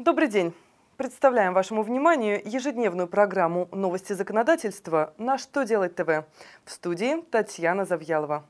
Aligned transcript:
Добрый 0.00 0.28
день. 0.28 0.54
Представляем 0.96 1.54
вашему 1.54 1.82
вниманию 1.82 2.40
ежедневную 2.44 3.08
программу 3.08 3.68
«Новости 3.72 4.12
законодательства» 4.12 5.12
на 5.18 5.38
«Что 5.38 5.64
делать 5.64 5.96
ТВ» 5.96 6.24
в 6.64 6.70
студии 6.70 7.20
Татьяна 7.32 7.84
Завьялова. 7.84 8.44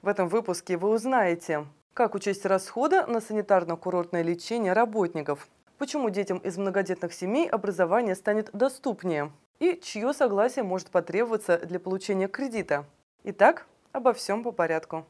В 0.00 0.08
этом 0.08 0.28
выпуске 0.28 0.78
вы 0.78 0.88
узнаете, 0.88 1.66
как 1.92 2.14
учесть 2.14 2.46
расходы 2.46 3.02
на 3.02 3.18
санитарно-курортное 3.18 4.22
лечение 4.22 4.72
работников, 4.72 5.48
почему 5.76 6.08
детям 6.08 6.38
из 6.38 6.56
многодетных 6.56 7.12
семей 7.12 7.46
образование 7.46 8.14
станет 8.14 8.48
доступнее 8.54 9.30
и 9.58 9.78
чье 9.78 10.14
согласие 10.14 10.62
может 10.62 10.88
потребоваться 10.88 11.58
для 11.58 11.78
получения 11.78 12.26
кредита. 12.26 12.86
Итак, 13.22 13.66
обо 13.92 14.14
всем 14.14 14.42
по 14.42 14.50
порядку. 14.50 15.04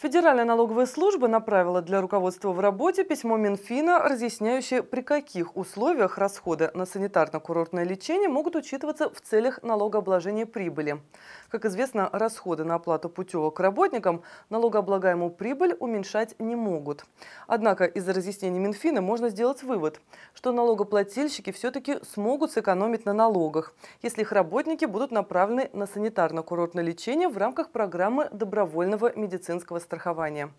Федеральная 0.00 0.46
налоговая 0.46 0.86
служба 0.86 1.28
направила 1.28 1.82
для 1.82 2.00
руководства 2.00 2.52
в 2.52 2.60
работе 2.60 3.04
письмо 3.04 3.36
Минфина, 3.36 3.98
разъясняющее, 3.98 4.82
при 4.82 5.02
каких 5.02 5.58
условиях 5.58 6.16
расходы 6.16 6.70
на 6.72 6.84
санитарно-курортное 6.84 7.84
лечение 7.84 8.30
могут 8.30 8.56
учитываться 8.56 9.10
в 9.10 9.20
целях 9.20 9.62
налогообложения 9.62 10.46
прибыли. 10.46 11.02
Как 11.50 11.64
известно, 11.64 12.08
расходы 12.12 12.62
на 12.62 12.76
оплату 12.76 13.08
путевок 13.08 13.58
работникам 13.58 14.22
налогооблагаемую 14.50 15.32
прибыль 15.32 15.76
уменьшать 15.80 16.38
не 16.38 16.54
могут. 16.54 17.04
Однако 17.48 17.86
из 17.86 18.08
разъяснений 18.08 18.60
Минфина 18.60 19.00
можно 19.00 19.30
сделать 19.30 19.64
вывод, 19.64 20.00
что 20.32 20.52
налогоплательщики 20.52 21.50
все-таки 21.50 21.98
смогут 22.04 22.52
сэкономить 22.52 23.04
на 23.04 23.12
налогах, 23.12 23.74
если 24.00 24.20
их 24.20 24.30
работники 24.30 24.84
будут 24.84 25.10
направлены 25.10 25.70
на 25.72 25.84
санитарно-курортное 25.84 26.84
лечение 26.84 27.28
в 27.28 27.36
рамках 27.36 27.70
программы 27.70 28.28
добровольного 28.30 29.12
медицинского 29.16 29.80
страхования. 29.80 30.52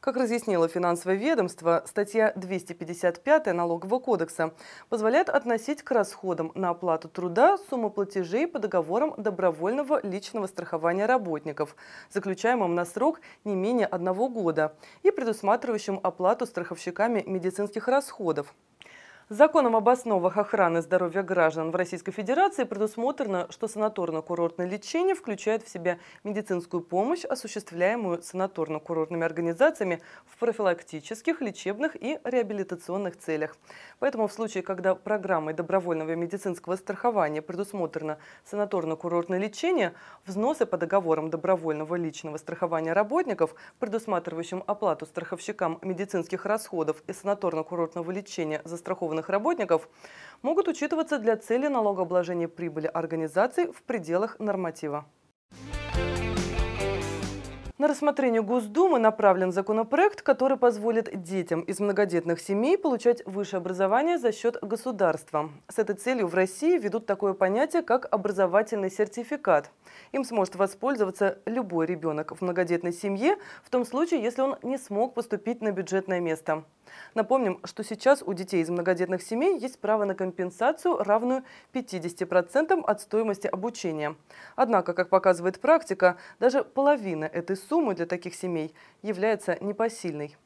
Как 0.00 0.16
разъяснило 0.16 0.68
финансовое 0.68 1.16
ведомство, 1.16 1.82
статья 1.86 2.32
255 2.36 3.46
Налогового 3.46 3.98
кодекса 3.98 4.52
позволяет 4.88 5.28
относить 5.30 5.82
к 5.82 5.90
расходам 5.90 6.52
на 6.54 6.70
оплату 6.70 7.08
труда 7.08 7.56
сумму 7.70 7.90
платежей 7.90 8.46
по 8.46 8.58
договорам 8.58 9.14
добровольного 9.16 10.00
личного 10.06 10.46
страхования 10.46 11.06
работников, 11.06 11.76
заключаемым 12.10 12.74
на 12.74 12.84
срок 12.84 13.20
не 13.44 13.54
менее 13.54 13.86
одного 13.86 14.28
года 14.28 14.76
и 15.02 15.10
предусматривающим 15.10 15.98
оплату 16.02 16.46
страховщиками 16.46 17.22
медицинских 17.26 17.88
расходов, 17.88 18.54
Законом 19.28 19.74
об 19.74 19.88
основах 19.88 20.36
охраны 20.36 20.82
здоровья 20.82 21.24
граждан 21.24 21.72
в 21.72 21.74
Российской 21.74 22.12
Федерации 22.12 22.62
предусмотрено, 22.62 23.48
что 23.50 23.66
санаторно-курортное 23.66 24.68
лечение 24.68 25.16
включает 25.16 25.64
в 25.64 25.68
себя 25.68 25.98
медицинскую 26.22 26.80
помощь, 26.80 27.24
осуществляемую 27.24 28.20
санаторно-курортными 28.20 29.24
организациями 29.24 30.00
в 30.26 30.38
профилактических, 30.38 31.40
лечебных 31.40 31.96
и 32.00 32.20
реабилитационных 32.22 33.18
целях. 33.18 33.56
Поэтому 33.98 34.28
в 34.28 34.32
случае, 34.32 34.62
когда 34.62 34.94
программой 34.94 35.54
добровольного 35.54 36.14
медицинского 36.14 36.76
страхования 36.76 37.42
предусмотрено 37.42 38.18
санаторно-курортное 38.48 39.40
лечение, 39.40 39.94
взносы 40.24 40.66
по 40.66 40.76
договорам 40.76 41.30
добровольного 41.30 41.96
личного 41.96 42.36
страхования 42.36 42.92
работников, 42.92 43.56
предусматривающим 43.80 44.62
оплату 44.68 45.04
страховщикам 45.04 45.80
медицинских 45.82 46.46
расходов 46.46 47.02
и 47.08 47.10
санаторно-курортного 47.10 48.12
лечения 48.12 48.62
застрахованных 48.64 49.15
застрахованных 49.16 49.28
работников 49.28 49.88
могут 50.42 50.68
учитываться 50.68 51.18
для 51.18 51.36
цели 51.36 51.68
налогообложения 51.68 52.48
прибыли 52.48 52.86
организаций 52.86 53.72
в 53.72 53.82
пределах 53.82 54.38
норматива. 54.38 55.04
На 57.78 57.88
рассмотрение 57.88 58.40
Госдумы 58.40 58.98
направлен 58.98 59.52
законопроект, 59.52 60.22
который 60.22 60.56
позволит 60.56 61.22
детям 61.22 61.60
из 61.60 61.78
многодетных 61.78 62.40
семей 62.40 62.78
получать 62.78 63.22
высшее 63.26 63.58
образование 63.58 64.16
за 64.16 64.32
счет 64.32 64.56
государства. 64.62 65.50
С 65.68 65.78
этой 65.78 65.94
целью 65.94 66.26
в 66.26 66.34
России 66.34 66.78
ведут 66.78 67.04
такое 67.04 67.34
понятие, 67.34 67.82
как 67.82 68.08
образовательный 68.10 68.90
сертификат. 68.90 69.70
Им 70.12 70.24
сможет 70.24 70.56
воспользоваться 70.56 71.38
любой 71.44 71.84
ребенок 71.84 72.34
в 72.34 72.40
многодетной 72.40 72.94
семье, 72.94 73.36
в 73.62 73.68
том 73.68 73.84
случае, 73.84 74.22
если 74.22 74.40
он 74.40 74.56
не 74.62 74.78
смог 74.78 75.12
поступить 75.12 75.60
на 75.60 75.70
бюджетное 75.70 76.20
место. 76.20 76.64
Напомним, 77.14 77.60
что 77.64 77.82
сейчас 77.84 78.22
у 78.22 78.32
детей 78.32 78.62
из 78.62 78.70
многодетных 78.70 79.22
семей 79.22 79.58
есть 79.58 79.78
право 79.78 80.04
на 80.04 80.14
компенсацию, 80.14 80.98
равную 80.98 81.44
50% 81.72 82.82
от 82.82 83.00
стоимости 83.00 83.46
обучения. 83.46 84.16
Однако, 84.54 84.94
как 84.94 85.08
показывает 85.08 85.60
практика, 85.60 86.16
даже 86.38 86.64
половина 86.64 87.24
этой 87.24 87.56
суммы 87.56 87.94
для 87.94 88.06
таких 88.06 88.34
семей 88.34 88.74
является 89.02 89.56
непосильной. 89.60 90.36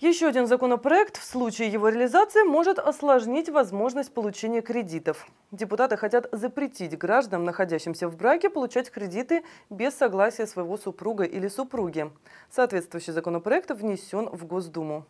Еще 0.00 0.28
один 0.28 0.46
законопроект 0.46 1.16
в 1.16 1.24
случае 1.24 1.72
его 1.72 1.88
реализации 1.88 2.44
может 2.44 2.78
осложнить 2.78 3.48
возможность 3.48 4.14
получения 4.14 4.60
кредитов. 4.60 5.26
Депутаты 5.50 5.96
хотят 5.96 6.28
запретить 6.30 6.96
гражданам, 6.96 7.42
находящимся 7.44 8.06
в 8.06 8.16
браке, 8.16 8.48
получать 8.48 8.92
кредиты 8.92 9.42
без 9.70 9.94
согласия 9.94 10.46
своего 10.46 10.76
супруга 10.76 11.24
или 11.24 11.48
супруги. 11.48 12.12
Соответствующий 12.48 13.12
законопроект 13.12 13.72
внесен 13.72 14.28
в 14.28 14.46
Госдуму. 14.46 15.04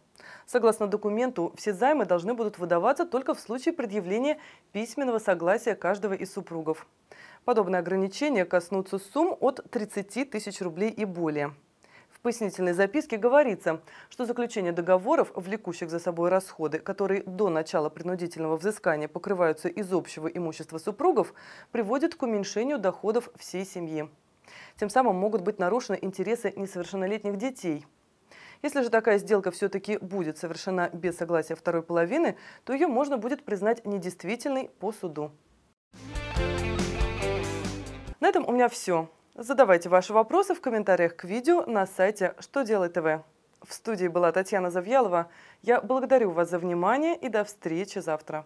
Согласно 0.47 0.87
документу, 0.87 1.53
все 1.59 1.75
займы 1.75 2.07
должны 2.07 2.33
будут 2.33 2.59
выдаваться 2.59 3.05
только 3.05 3.35
в 3.35 3.41
случае 3.41 3.75
предъявления 3.75 4.39
письменного 4.73 5.19
согласия 5.19 5.75
каждого 5.75 6.15
из 6.15 6.33
супругов. 6.33 6.87
Подобные 7.45 7.81
ограничения 7.81 8.47
коснутся 8.47 8.99
сумм 8.99 9.37
от 9.39 9.71
30 9.71 10.31
тысяч 10.31 10.63
рублей 10.63 10.89
и 10.89 11.05
более. 11.05 11.53
В 12.19 12.23
пояснительной 12.23 12.73
записке 12.73 13.17
говорится, 13.17 13.81
что 14.11 14.27
заключение 14.27 14.73
договоров, 14.73 15.31
влекущих 15.37 15.89
за 15.89 16.01
собой 16.01 16.31
расходы, 16.31 16.81
которые 16.81 17.23
до 17.23 17.49
начала 17.49 17.91
принудительного 17.91 18.57
взыскания 18.57 19.07
покрываются 19.07 19.69
из 19.69 19.93
общего 19.93 20.27
имущества 20.27 20.79
супругов, 20.79 21.33
приводит 21.71 22.17
к 22.17 22.23
уменьшению 22.23 22.81
доходов 22.81 23.31
всей 23.37 23.65
семьи. 23.65 24.11
Тем 24.77 24.91
самым 24.91 25.15
могут 25.15 25.43
быть 25.43 25.61
нарушены 25.61 25.97
интересы 26.03 26.53
несовершеннолетних 26.57 27.37
детей. 27.37 27.87
Если 28.63 28.83
же 28.83 28.91
такая 28.91 29.19
сделка 29.19 29.53
все-таки 29.53 29.99
будет 29.99 30.39
совершена 30.39 30.91
без 30.93 31.17
согласия 31.17 31.55
второй 31.55 31.83
половины, 31.83 32.37
то 32.65 32.73
ее 32.73 32.89
можно 32.89 33.17
будет 33.17 33.45
признать 33.45 33.87
недействительной 33.87 34.71
по 34.81 34.91
суду. 34.91 35.31
На 38.19 38.27
этом 38.27 38.45
у 38.45 38.51
меня 38.51 38.69
все. 38.69 39.09
Задавайте 39.41 39.89
ваши 39.89 40.13
вопросы 40.13 40.53
в 40.53 40.61
комментариях 40.61 41.15
к 41.15 41.23
видео 41.23 41.65
на 41.65 41.87
сайте 41.87 42.35
«Что 42.41 42.63
делать 42.63 42.95
ТВ». 42.95 43.23
В 43.63 43.73
студии 43.73 44.09
была 44.09 44.33
Татьяна 44.33 44.69
Завьялова. 44.69 45.31
Я 45.63 45.81
благодарю 45.81 46.33
вас 46.33 46.51
за 46.51 46.59
внимание 46.59 47.15
и 47.15 47.29
до 47.29 47.45
встречи 47.45 48.01
завтра. 48.01 48.45